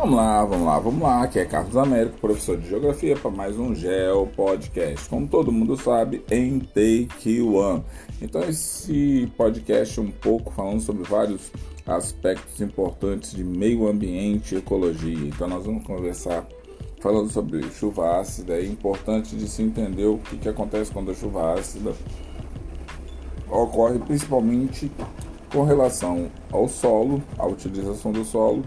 [0.00, 1.22] Vamos lá, vamos lá, vamos lá.
[1.24, 5.06] Aqui é Carlos Américo, professor de Geografia, para mais um Geo Podcast.
[5.10, 7.84] Como todo mundo sabe, em Take One.
[8.22, 11.52] Então, esse podcast é um pouco falando sobre vários
[11.86, 15.28] aspectos importantes de meio ambiente e ecologia.
[15.28, 16.46] Então, nós vamos conversar
[16.98, 18.54] falando sobre chuva ácida.
[18.54, 21.92] É importante de se entender o que, que acontece quando a chuva ácida
[23.50, 24.90] ocorre, principalmente
[25.52, 28.64] com relação ao solo, à utilização do solo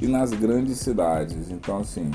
[0.00, 1.50] e nas grandes cidades.
[1.50, 2.10] Então, assim,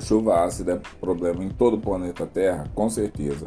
[0.00, 3.46] chuva ácida é problema em todo o planeta Terra, com certeza.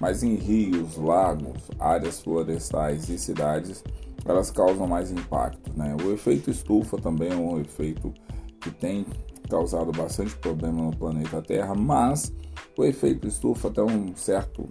[0.00, 3.82] Mas em rios, lagos, áreas florestais e cidades,
[4.24, 5.76] elas causam mais impacto.
[5.76, 5.96] Né?
[6.04, 8.12] O efeito estufa também é um efeito
[8.60, 9.04] que tem
[9.48, 12.32] causado bastante problema no planeta Terra, mas
[12.76, 14.68] o efeito estufa até um certo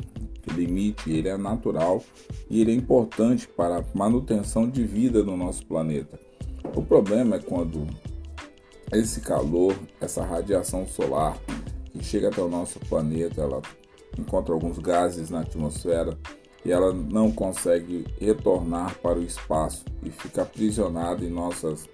[0.54, 2.02] limite, ele é natural
[2.50, 6.27] e ele é importante para a manutenção de vida no nosso planeta.
[6.76, 7.88] O problema é quando
[8.92, 11.38] esse calor, essa radiação solar
[11.92, 13.62] que chega até o nosso planeta, ela
[14.18, 16.18] encontra alguns gases na atmosfera
[16.64, 21.88] e ela não consegue retornar para o espaço e fica aprisionada em nossas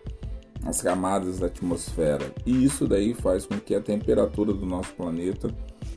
[0.66, 2.34] as camadas da atmosfera.
[2.46, 5.54] E isso daí faz com que a temperatura do nosso planeta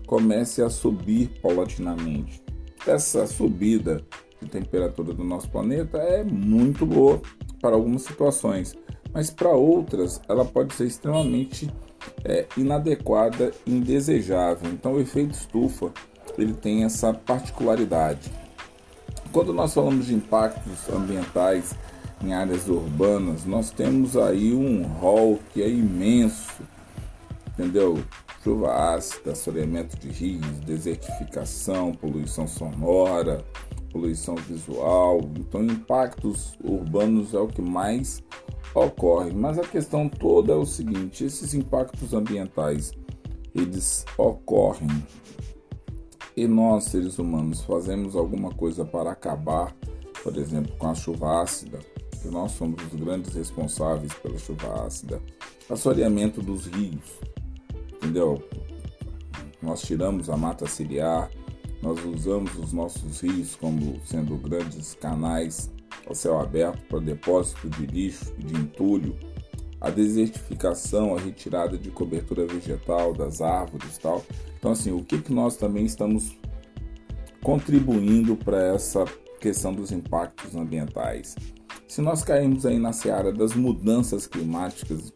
[0.06, 2.42] comece a subir paulatinamente.
[2.86, 4.04] Essa subida
[4.40, 7.20] de temperatura do nosso planeta é muito boa
[7.60, 8.76] para algumas situações,
[9.12, 11.72] mas para outras ela pode ser extremamente
[12.24, 14.70] é, inadequada, indesejável.
[14.70, 15.92] Então o efeito estufa
[16.38, 18.30] ele tem essa particularidade.
[19.32, 21.74] Quando nós falamos de impactos ambientais
[22.22, 26.62] em áreas urbanas, nós temos aí um rol que é imenso,
[27.48, 28.02] entendeu?
[28.42, 33.44] Chuva ácida, assoreamento de rios, desertificação, poluição sonora,
[33.96, 35.20] poluição visual.
[35.38, 38.22] Então, impactos urbanos é o que mais
[38.74, 39.32] ocorre.
[39.32, 42.92] Mas a questão toda é o seguinte: esses impactos ambientais
[43.54, 44.90] eles ocorrem
[46.36, 49.74] e nós, seres humanos, fazemos alguma coisa para acabar,
[50.22, 51.78] por exemplo, com a chuva ácida,
[52.20, 55.22] que nós somos os grandes responsáveis pela chuva ácida,
[55.70, 57.18] assoreamento dos rios,
[57.94, 58.42] entendeu?
[59.62, 61.30] Nós tiramos a mata ciliar,
[61.82, 65.70] nós usamos os nossos rios como sendo grandes canais
[66.06, 69.16] ao céu aberto para depósito de lixo e de entulho,
[69.80, 74.24] a desertificação, a retirada de cobertura vegetal das árvores, tal.
[74.58, 76.36] Então assim, o que que nós também estamos
[77.42, 79.04] contribuindo para essa
[79.40, 81.36] questão dos impactos ambientais?
[81.86, 85.12] Se nós cairmos aí na seara das mudanças climáticas,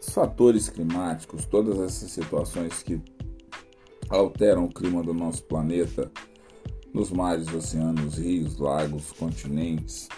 [0.00, 3.00] os fatores climáticos, todas essas situações que
[4.10, 6.10] alteram o clima do nosso planeta,
[6.92, 10.08] nos mares, oceanos, rios, lagos, continentes,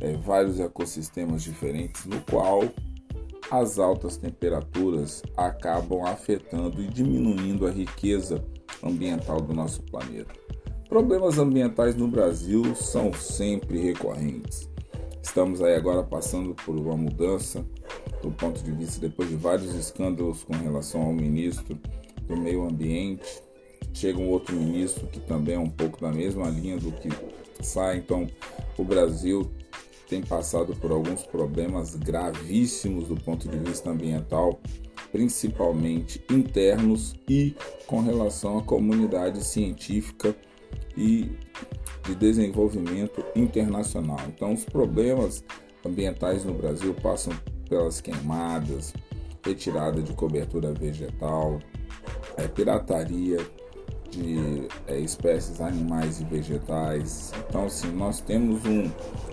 [0.00, 2.62] é, vários ecossistemas diferentes, no qual
[3.50, 8.44] as altas temperaturas acabam afetando e diminuindo a riqueza
[8.82, 10.34] ambiental do nosso planeta.
[10.86, 14.68] Problemas ambientais no Brasil são sempre recorrentes.
[15.22, 17.64] Estamos aí agora passando por uma mudança
[18.22, 21.78] do ponto de vista depois de vários escândalos com relação ao ministro
[22.28, 23.42] do meio ambiente.
[23.92, 27.08] Chega um outro ministro que também é um pouco da mesma linha do que
[27.62, 27.96] sai.
[27.96, 28.28] Então,
[28.76, 29.50] o Brasil
[30.08, 34.60] tem passado por alguns problemas gravíssimos do ponto de vista ambiental,
[35.10, 37.54] principalmente internos e
[37.86, 40.34] com relação à comunidade científica
[40.96, 41.30] e
[42.04, 44.20] de desenvolvimento internacional.
[44.28, 45.44] Então, os problemas
[45.84, 47.32] ambientais no Brasil passam
[47.68, 48.94] pelas queimadas,
[49.44, 51.58] retirada de cobertura vegetal,
[52.38, 53.38] é, pirataria
[54.10, 57.32] de é, espécies animais e vegetais.
[57.48, 58.90] Então, assim, nós temos um,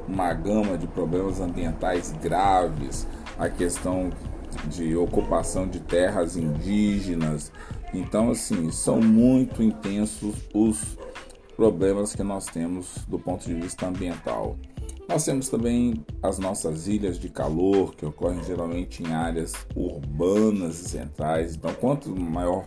[0.07, 3.07] uma gama de problemas ambientais graves,
[3.37, 4.09] a questão
[4.67, 7.51] de ocupação de terras indígenas.
[7.93, 10.97] Então, assim, são muito intensos os
[11.55, 14.57] problemas que nós temos do ponto de vista ambiental.
[15.07, 20.89] Nós temos também as nossas ilhas de calor, que ocorrem geralmente em áreas urbanas e
[20.89, 21.55] centrais.
[21.55, 22.65] Então, quanto maior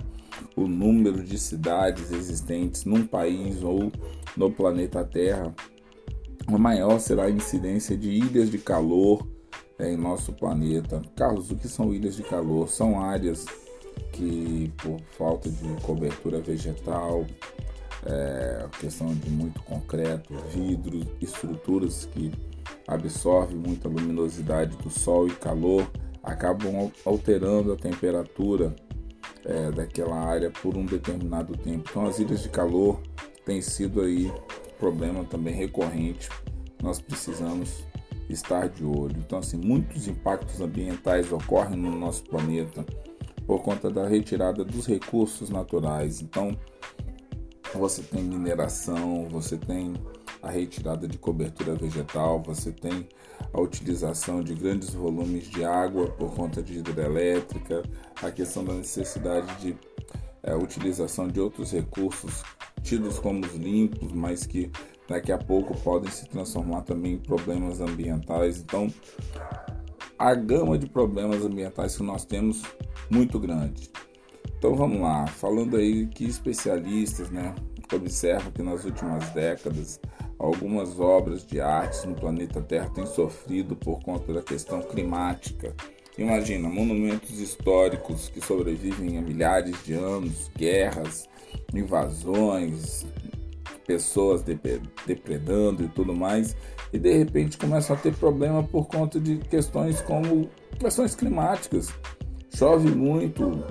[0.54, 3.90] o número de cidades existentes num país ou
[4.36, 5.52] no planeta Terra,
[6.56, 9.26] maior será a incidência de ilhas de calor
[9.78, 11.02] é, em nosso planeta.
[11.16, 12.68] Carlos, o que são ilhas de calor?
[12.68, 13.44] São áreas
[14.12, 17.26] que, por falta de cobertura vegetal,
[18.06, 22.32] é, questão de muito concreto, vidro, estruturas que
[22.86, 25.90] absorvem muita luminosidade do sol e calor,
[26.22, 28.74] acabam alterando a temperatura
[29.44, 31.88] é, daquela área por um determinado tempo.
[31.90, 33.00] Então as ilhas de calor
[33.44, 34.32] têm sido aí
[34.78, 36.28] problema também recorrente.
[36.82, 37.84] Nós precisamos
[38.28, 39.16] estar de olho.
[39.18, 42.84] Então, assim, muitos impactos ambientais ocorrem no nosso planeta
[43.46, 46.20] por conta da retirada dos recursos naturais.
[46.20, 46.56] Então,
[47.78, 49.94] você tem mineração, você tem
[50.42, 53.08] a retirada de cobertura vegetal, você tem
[53.52, 57.82] a utilização de grandes volumes de água por conta de hidrelétrica,
[58.20, 59.76] a questão da necessidade de
[60.42, 62.42] é, utilização de outros recursos
[62.82, 64.70] tidos como limpos, mas que
[65.08, 68.58] daqui a pouco podem se transformar também em problemas ambientais.
[68.58, 68.92] Então,
[70.18, 72.62] a gama de problemas ambientais que nós temos
[73.08, 73.90] muito grande.
[74.58, 77.54] Então vamos lá, falando aí que especialistas, né,
[77.94, 80.00] observam que nas últimas décadas
[80.38, 85.74] algumas obras de arte no planeta Terra têm sofrido por conta da questão climática.
[86.18, 91.28] Imagina, monumentos históricos que sobrevivem há milhares de anos, guerras,
[91.72, 93.06] invasões,
[93.86, 96.56] pessoas depredando e tudo mais,
[96.92, 101.88] e de repente começam a ter problema por conta de questões como questões climáticas.
[102.54, 103.64] Chove muito,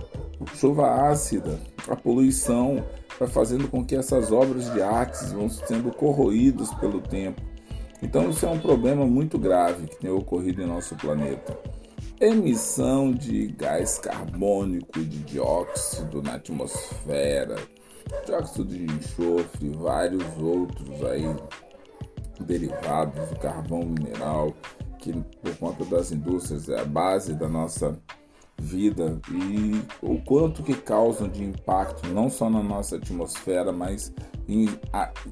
[0.56, 2.84] chuva ácida, a poluição
[3.20, 7.42] vai fazendo com que essas obras de artes vão sendo corroídas pelo tempo.
[8.02, 11.58] Então isso é um problema muito grave que tem ocorrido em nosso planeta.
[12.20, 17.56] Emissão de gás carbônico e de dióxido na atmosfera,
[18.26, 21.36] dióxido de enxofre, vários outros aí
[22.42, 24.54] derivados do carvão mineral,
[25.00, 28.00] que por conta das indústrias é a base da nossa
[28.60, 34.12] vida e o quanto que causam de impacto não só na nossa atmosfera, mas
[34.48, 34.68] em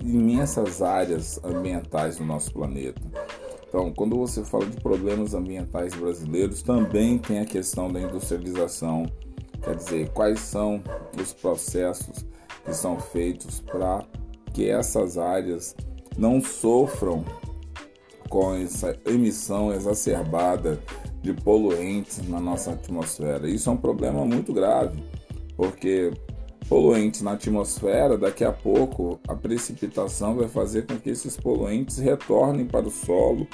[0.04, 3.02] imensas áreas ambientais do nosso planeta.
[3.68, 9.06] Então, quando você fala de problemas ambientais brasileiros, também tem a questão da industrialização,
[9.62, 10.82] quer dizer, quais são
[11.20, 12.26] os processos
[12.64, 14.06] que são feitos para
[14.54, 15.76] que essas áreas
[16.18, 17.26] não sofram
[18.30, 20.80] com essa emissão exacerbada
[21.26, 23.50] de poluentes na nossa atmosfera.
[23.50, 25.04] Isso é um problema muito grave,
[25.58, 26.14] porque
[26.70, 32.68] poluentes na atmosfera, daqui a pouco a precipitação vai fazer com que esses poluentes retornem
[32.68, 33.48] para o solo.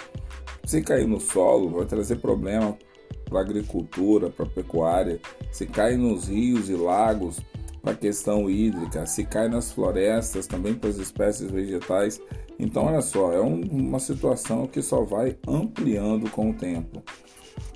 [0.66, 2.78] Se cair no solo, vai trazer problema
[3.24, 5.22] para a agricultura, para a pecuária.
[5.50, 7.40] Se cair nos rios e lagos,
[7.82, 12.22] para a questão hídrica, se cai nas florestas, também para as espécies vegetais.
[12.60, 17.02] Então, olha só, é um, uma situação que só vai ampliando com o tempo.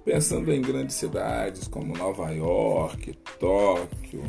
[0.06, 4.24] Pensando em grandes cidades como Nova York, Tóquio,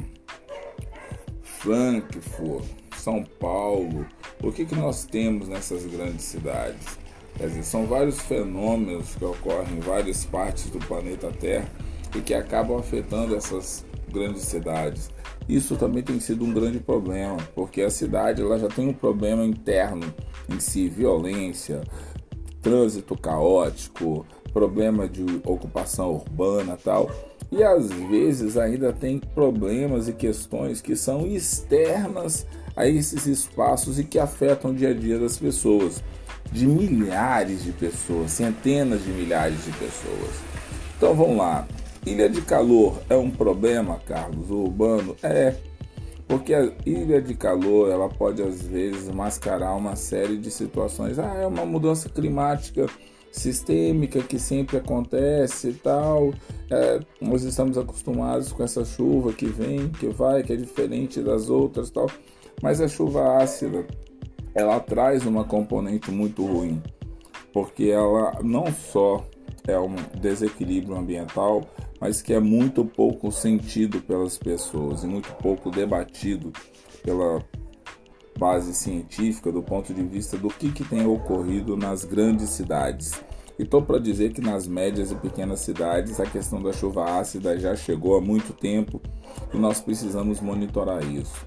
[1.42, 2.64] Frankfurt,
[2.96, 4.06] São Paulo,
[4.42, 6.98] o que, que nós temos nessas grandes cidades?
[7.36, 11.68] Quer dizer, são vários fenômenos que ocorrem em várias partes do planeta Terra
[12.16, 15.10] e que acabam afetando essas grandes cidades.
[15.46, 19.44] Isso também tem sido um grande problema, porque a cidade ela já tem um problema
[19.44, 20.10] interno
[20.48, 21.82] em si, violência,
[22.62, 24.26] trânsito caótico,
[24.56, 27.10] problema de ocupação urbana, tal.
[27.52, 34.04] E às vezes ainda tem problemas e questões que são externas a esses espaços e
[34.04, 36.02] que afetam o dia a dia das pessoas,
[36.50, 40.40] de milhares de pessoas, centenas de milhares de pessoas.
[40.96, 41.68] Então vamos lá.
[42.06, 45.14] Ilha de calor é um problema, Carlos, urbano?
[45.22, 45.54] É,
[46.26, 51.18] porque a ilha de calor ela pode às vezes mascarar uma série de situações.
[51.18, 52.86] Ah, é uma mudança climática
[53.36, 56.32] sistêmica que sempre acontece e tal.
[56.70, 61.48] É, nós estamos acostumados com essa chuva que vem, que vai, que é diferente das
[61.48, 62.10] outras tal.
[62.62, 63.86] Mas a chuva ácida
[64.54, 66.82] ela traz uma componente muito ruim,
[67.52, 69.22] porque ela não só
[69.68, 71.62] é um desequilíbrio ambiental,
[72.00, 76.52] mas que é muito pouco sentido pelas pessoas e muito pouco debatido
[77.02, 77.44] pela
[78.38, 83.12] base científica do ponto de vista do que, que tem ocorrido nas grandes cidades.
[83.58, 87.58] E estou para dizer que nas médias e pequenas cidades a questão da chuva ácida
[87.58, 89.00] já chegou há muito tempo
[89.52, 91.46] e nós precisamos monitorar isso.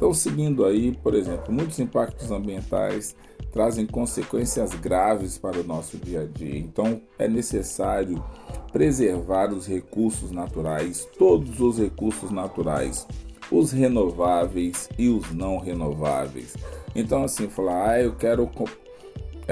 [0.00, 3.14] Então, seguindo aí, por exemplo, muitos impactos ambientais
[3.52, 6.56] trazem consequências graves para o nosso dia a dia.
[6.56, 8.24] Então, é necessário
[8.72, 13.06] preservar os recursos naturais, todos os recursos naturais,
[13.50, 16.56] os renováveis e os não renováveis.
[16.94, 18.48] Então, assim, falar, ah, eu quero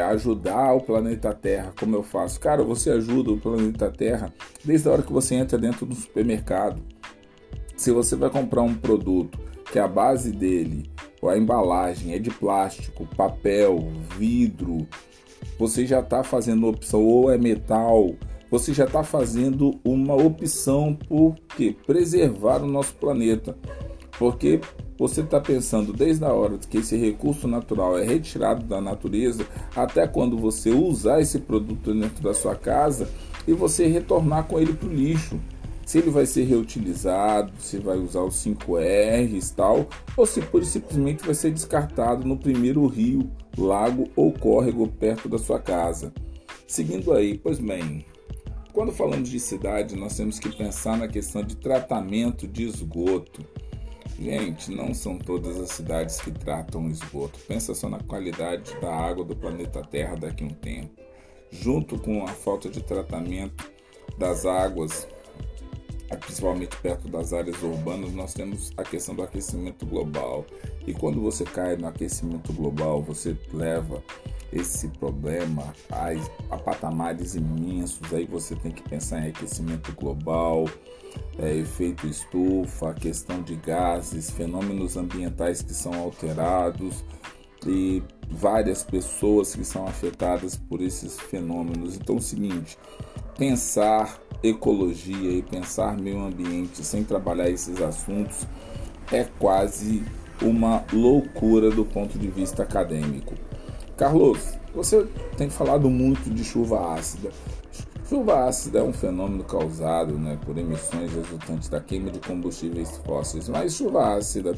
[0.01, 2.39] ajudar o planeta Terra, como eu faço?
[2.41, 4.33] Cara, você ajuda o planeta Terra
[4.65, 6.83] desde a hora que você entra dentro do supermercado.
[7.77, 9.39] Se você vai comprar um produto
[9.71, 10.91] que a base dele
[11.27, 14.87] a embalagem é de plástico, papel, vidro,
[15.59, 18.15] você já está fazendo opção ou é metal,
[18.51, 21.75] você já está fazendo uma opção por quê?
[21.87, 23.57] preservar o nosso planeta.
[24.19, 24.61] Porque
[24.99, 30.09] você está pensando desde a hora que esse recurso natural é retirado da natureza até
[30.09, 33.09] quando você usar esse produto dentro da sua casa
[33.47, 35.39] e você retornar com ele para o lixo.
[35.87, 41.25] Se ele vai ser reutilizado, se vai usar os 5Rs tal, ou se por simplesmente
[41.25, 46.13] vai ser descartado no primeiro rio, lago ou córrego perto da sua casa.
[46.67, 48.05] Seguindo aí, pois bem,
[48.75, 53.43] quando falamos de cidade, nós temos que pensar na questão de tratamento de esgoto.
[54.19, 57.39] Gente, não são todas as cidades que tratam esgoto.
[57.47, 60.91] Pensa só na qualidade da água do planeta Terra daqui a um tempo.
[61.53, 63.71] Junto com a falta de tratamento
[64.19, 65.07] das águas,
[66.17, 70.47] principalmente perto das áreas urbanas, nós temos a questão do aquecimento global.
[70.87, 74.03] E quando você cai no aquecimento global, você leva
[74.53, 76.09] esse problema a,
[76.51, 78.13] a patamares imensos.
[78.13, 80.65] Aí você tem que pensar em aquecimento global,
[81.39, 87.05] é, efeito estufa, questão de gases, fenômenos ambientais que são alterados
[87.67, 91.97] e várias pessoas que são afetadas por esses fenômenos.
[91.97, 92.79] Então, é o seguinte:
[93.37, 98.47] pensar ecologia e pensar meio ambiente sem trabalhar esses assuntos
[99.13, 100.05] é quase
[100.43, 103.35] uma loucura do ponto de vista acadêmico.
[103.97, 107.31] Carlos, você tem falado muito de chuva ácida.
[108.09, 113.49] Chuva ácida é um fenômeno causado né, por emissões resultantes da queima de combustíveis fósseis,
[113.49, 114.55] mas chuva ácida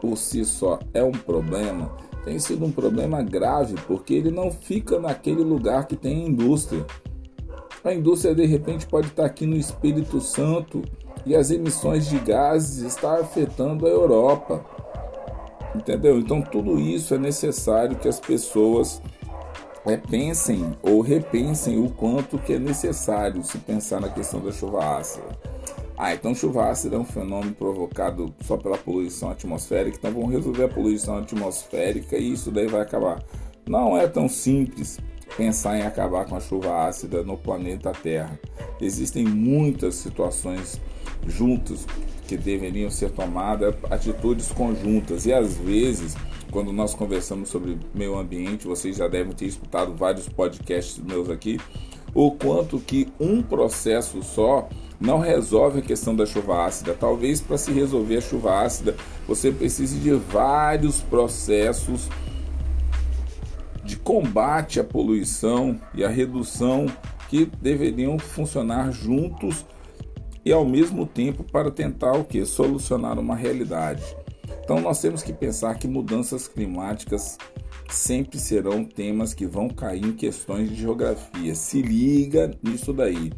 [0.00, 1.90] por si só é um problema.
[2.24, 6.86] Tem sido um problema grave porque ele não fica naquele lugar que tem indústria.
[7.84, 10.82] A indústria de repente pode estar aqui no Espírito Santo
[11.26, 14.64] e as emissões de gases estão afetando a Europa.
[15.74, 16.18] Entendeu?
[16.18, 19.02] Então tudo isso é necessário que as pessoas
[19.84, 24.96] é, pensem ou repensem o quanto que é necessário se pensar na questão da chuva
[24.96, 25.26] ácida.
[25.98, 30.64] Ah, então chuva ácida é um fenômeno provocado só pela poluição atmosférica, então vamos resolver
[30.64, 33.22] a poluição atmosférica e isso daí vai acabar.
[33.66, 34.98] Não é tão simples
[35.36, 38.38] pensar em acabar com a chuva ácida no planeta Terra.
[38.80, 40.80] Existem muitas situações
[41.26, 41.86] juntas
[42.26, 46.16] que deveriam ser tomadas atitudes conjuntas e às vezes
[46.54, 51.58] quando nós conversamos sobre meio ambiente, vocês já devem ter escutado vários podcasts meus aqui,
[52.14, 54.68] o quanto que um processo só
[55.00, 56.94] não resolve a questão da chuva ácida.
[56.94, 58.94] Talvez para se resolver a chuva ácida,
[59.26, 62.08] você precise de vários processos
[63.84, 66.86] de combate à poluição e à redução
[67.28, 69.64] que deveriam funcionar juntos
[70.44, 74.02] e ao mesmo tempo para tentar o que solucionar uma realidade.
[74.62, 77.38] Então nós temos que pensar que mudanças climáticas
[77.90, 81.54] sempre serão temas que vão cair em questões de geografia.
[81.54, 83.32] Se liga nisso daí.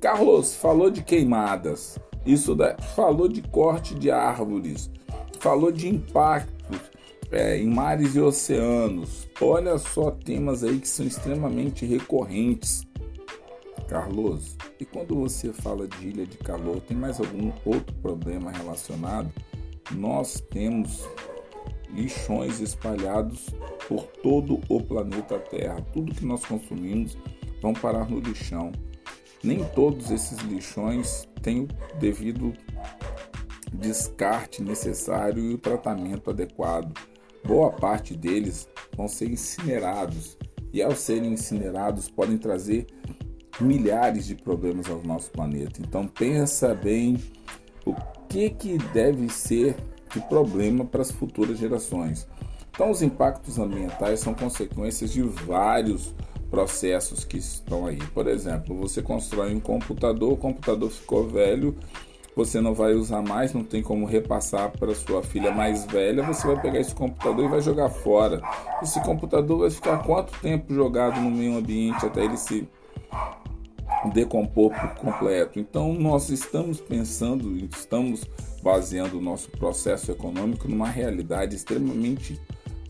[0.00, 4.90] Carlos falou de queimadas, isso daí, falou de corte de árvores,
[5.38, 6.51] falou de impactos
[7.32, 9.28] é, em mares e oceanos.
[9.40, 12.86] Olha só temas aí que são extremamente recorrentes.
[13.88, 19.32] Carlos, e quando você fala de ilha de calor, tem mais algum outro problema relacionado?
[19.92, 21.08] Nós temos
[21.90, 23.50] lixões espalhados
[23.88, 25.80] por todo o planeta Terra.
[25.92, 27.16] Tudo que nós consumimos
[27.60, 28.72] vão parar no lixão.
[29.42, 32.52] Nem todos esses lixões têm o devido
[33.72, 36.92] descarte necessário e o tratamento adequado.
[37.44, 40.38] Boa parte deles vão ser incinerados
[40.72, 42.86] e, ao serem incinerados, podem trazer
[43.60, 45.80] milhares de problemas ao nosso planeta.
[45.80, 47.18] Então pensa bem
[47.84, 47.94] o
[48.28, 49.76] que, que deve ser
[50.12, 52.26] de problema para as futuras gerações.
[52.70, 56.14] Então os impactos ambientais são consequências de vários
[56.50, 57.98] processos que estão aí.
[58.14, 61.76] Por exemplo, você constrói um computador, o computador ficou velho,
[62.34, 66.46] você não vai usar mais, não tem como repassar para sua filha mais velha, você
[66.46, 68.40] vai pegar esse computador e vai jogar fora.
[68.82, 72.66] Esse computador vai ficar quanto tempo jogado no meio ambiente até ele se
[74.12, 75.58] decompor por completo.
[75.58, 78.24] Então, nós estamos pensando, estamos
[78.62, 82.40] baseando o nosso processo econômico numa realidade extremamente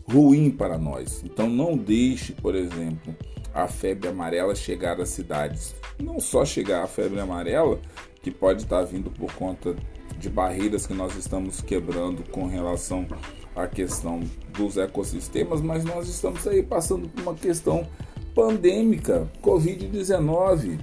[0.09, 1.21] ruim para nós.
[1.23, 3.15] Então, não deixe, por exemplo,
[3.53, 5.75] a febre amarela chegar às cidades.
[5.99, 7.79] Não só chegar a febre amarela,
[8.23, 9.75] que pode estar vindo por conta
[10.17, 13.05] de barreiras que nós estamos quebrando com relação
[13.53, 14.21] à questão
[14.57, 17.85] dos ecossistemas, mas nós estamos aí passando por uma questão
[18.33, 20.79] pandêmica, Covid-19,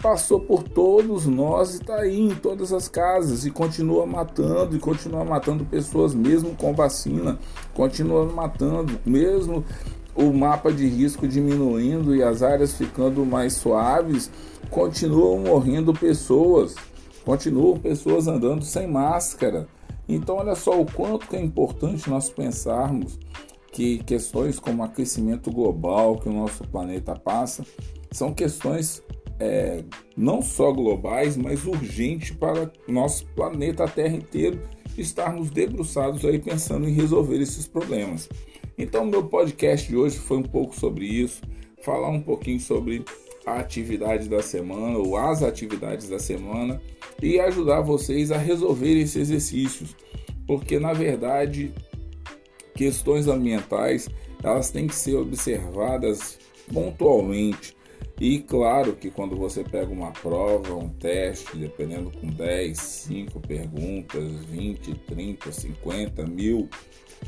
[0.00, 4.78] passou por todos nós e está aí em todas as casas e continua matando e
[4.78, 7.36] continua matando pessoas mesmo com vacina,
[7.74, 9.64] continua matando mesmo
[10.14, 14.30] o mapa de risco diminuindo e as áreas ficando mais suaves,
[14.70, 16.74] continuam morrendo pessoas,
[17.24, 19.68] continuam pessoas andando sem máscara.
[20.08, 23.18] Então, olha só o quanto é importante nós pensarmos
[23.70, 27.64] que questões como aquecimento global que o nosso planeta passa
[28.10, 29.02] são questões
[29.38, 29.84] é,
[30.16, 34.60] não só globais, mas urgentes para nosso planeta Terra inteiro
[34.96, 38.28] estarmos debruçados aí pensando em resolver esses problemas.
[38.76, 41.42] Então, meu podcast de hoje foi um pouco sobre isso,
[41.82, 43.04] falar um pouquinho sobre
[43.48, 46.80] a atividade da semana ou as atividades da semana
[47.22, 49.96] e ajudar vocês a resolver esses exercícios,
[50.46, 51.72] porque na verdade
[52.74, 54.08] questões ambientais
[54.42, 56.38] elas têm que ser observadas
[56.72, 57.76] pontualmente.
[58.20, 64.24] E claro que quando você pega uma prova, um teste, dependendo com 10, 5 perguntas,
[64.46, 66.68] 20, 30, 50, mil,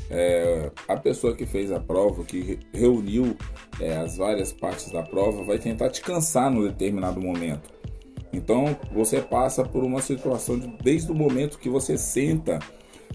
[0.09, 3.37] é, a pessoa que fez a prova, que reuniu
[3.79, 7.71] é, as várias partes da prova, vai tentar te cansar no determinado momento.
[8.33, 12.59] Então você passa por uma situação de, desde o momento que você senta,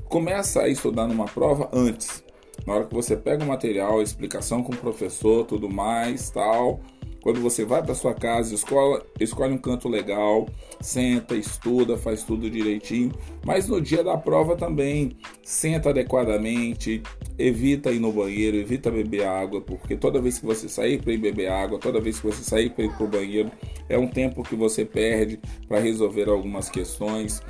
[0.08, 2.24] começa a estudar numa prova antes.
[2.66, 6.80] Na hora que você pega o material, a explicação com o professor, tudo mais, tal,
[7.26, 10.46] quando você vai para sua casa, escola, escolhe um canto legal,
[10.80, 13.10] senta, estuda, faz tudo direitinho.
[13.44, 17.02] Mas no dia da prova também, senta adequadamente,
[17.36, 21.18] evita ir no banheiro, evita beber água, porque toda vez que você sair para ir
[21.18, 23.50] beber água, toda vez que você sair para ir para o banheiro,
[23.88, 27.42] é um tempo que você perde para resolver algumas questões.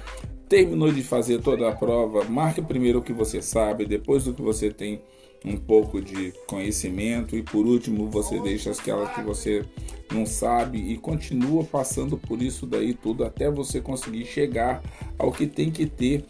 [0.49, 4.41] Terminou de fazer toda a prova, marque primeiro o que você sabe, depois o que
[4.41, 5.03] você tem
[5.45, 9.65] um pouco de conhecimento e por último você deixa aquelas que você
[10.13, 14.83] não sabe e continua passando por isso daí tudo até você conseguir chegar
[15.19, 16.25] ao que tem que ter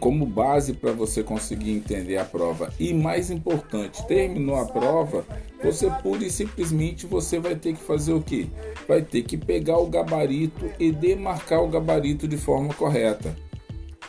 [0.00, 2.72] como base para você conseguir entender a prova.
[2.78, 5.24] E mais importante, terminou a prova,
[5.62, 8.50] você pura e simplesmente você vai ter que fazer o que?
[8.86, 13.34] Vai ter que pegar o gabarito e demarcar o gabarito de forma correta.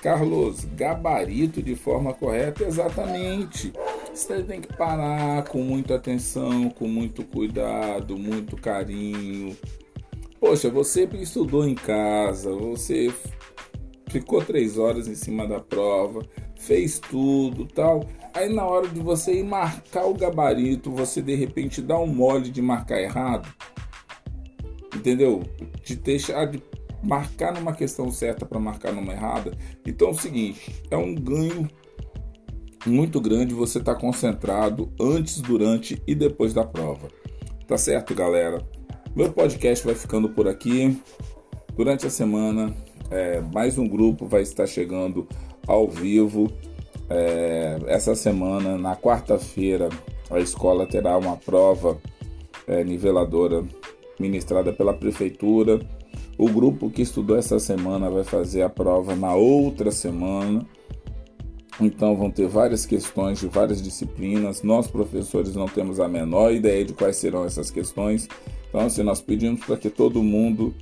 [0.01, 3.73] Carlos, gabarito de forma correta, exatamente.
[4.17, 9.55] Você tem que parar com muita atenção, com muito cuidado, muito carinho.
[10.39, 13.13] Poxa, você estudou em casa, você
[14.09, 16.25] ficou três horas em cima da prova,
[16.55, 18.07] fez tudo tal.
[18.33, 22.49] Aí na hora de você ir marcar o gabarito, você de repente dá um mole
[22.49, 23.47] de marcar errado.
[24.95, 25.43] Entendeu?
[25.83, 26.59] De deixar de
[27.03, 29.55] marcar numa questão certa para marcar numa errada.
[29.85, 31.69] Então é o seguinte, é um ganho
[32.85, 37.07] muito grande você estar tá concentrado antes, durante e depois da prova.
[37.67, 38.61] Tá certo, galera?
[39.15, 41.01] Meu podcast vai ficando por aqui.
[41.75, 42.73] Durante a semana,
[43.09, 45.27] é, mais um grupo vai estar chegando
[45.65, 46.51] ao vivo.
[47.09, 49.89] É, essa semana, na quarta-feira,
[50.29, 51.97] a escola terá uma prova
[52.67, 53.63] é, niveladora
[54.19, 55.79] ministrada pela prefeitura.
[56.37, 60.65] O grupo que estudou essa semana vai fazer a prova na outra semana.
[61.79, 64.63] Então vão ter várias questões de várias disciplinas.
[64.63, 68.27] Nós professores não temos a menor ideia de quais serão essas questões.
[68.69, 70.73] Então, assim, nós pedimos para que todo mundo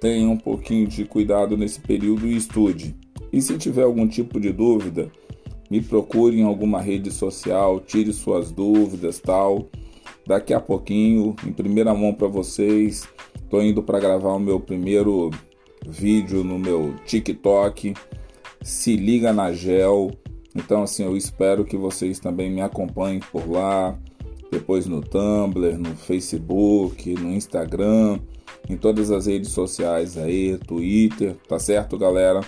[0.00, 2.94] tenha um pouquinho de cuidado nesse período e estude.
[3.32, 5.10] E se tiver algum tipo de dúvida,
[5.70, 9.68] me procure em alguma rede social, tire suas dúvidas, tal.
[10.26, 15.30] Daqui a pouquinho, em primeira mão para vocês, estou indo para gravar o meu primeiro
[15.86, 17.94] vídeo no meu TikTok.
[18.62, 20.10] Se liga na Gel.
[20.54, 23.98] Então, assim, eu espero que vocês também me acompanhem por lá,
[24.50, 28.18] depois no Tumblr, no Facebook, no Instagram,
[28.68, 32.40] em todas as redes sociais aí, Twitter, tá certo, galera?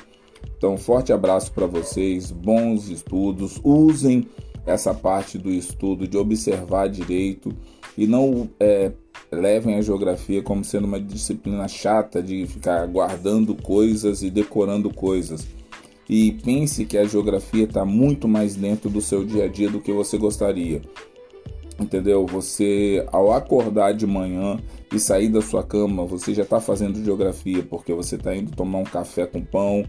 [0.57, 4.27] Então, forte abraço para vocês, bons estudos, usem
[4.67, 7.55] essa parte do estudo de observar direito
[7.97, 8.93] e não é,
[9.33, 15.47] levem a geografia como sendo uma disciplina chata de ficar guardando coisas e decorando coisas
[16.11, 19.81] e pense que a geografia está muito mais dentro do seu dia a dia do
[19.81, 20.83] que você gostaria.
[21.79, 22.27] Entendeu?
[22.27, 24.59] Você, ao acordar de manhã
[24.93, 28.79] e sair da sua cama, você já está fazendo geografia, porque você está indo tomar
[28.79, 29.85] um café com pão,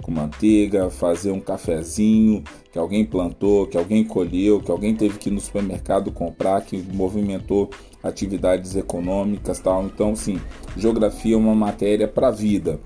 [0.00, 5.28] com manteiga, fazer um cafezinho que alguém plantou, que alguém colheu, que alguém teve que
[5.28, 7.68] ir no supermercado comprar, que movimentou
[8.02, 9.84] atividades econômicas, tal.
[9.84, 10.40] Então, sim,
[10.74, 12.80] geografia é uma matéria para a vida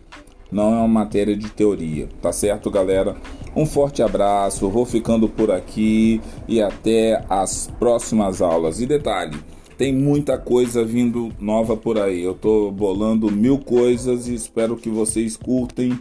[0.50, 3.16] não é uma matéria de teoria, tá certo, galera?
[3.54, 8.80] Um forte abraço, vou ficando por aqui e até as próximas aulas.
[8.80, 9.36] E detalhe,
[9.76, 12.22] tem muita coisa vindo nova por aí.
[12.22, 15.98] Eu tô bolando mil coisas e espero que vocês curtem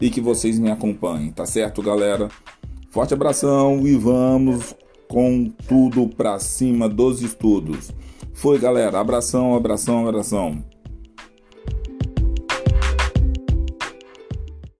[0.00, 2.28] e que vocês me acompanhem, tá certo, galera?
[2.90, 4.74] Forte abração e vamos
[5.08, 7.92] com tudo pra cima dos estudos.
[8.32, 9.00] Foi, galera.
[9.00, 10.73] Abração, abração, abração.